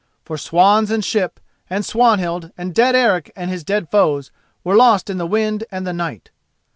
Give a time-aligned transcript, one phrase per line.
[0.25, 1.39] For swans and ship,
[1.69, 4.31] and Swanhild, and dead Eric and his dead foes,
[4.63, 6.31] were lost in the wind and the night.